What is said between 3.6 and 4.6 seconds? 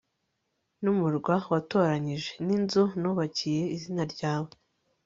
izina ryawe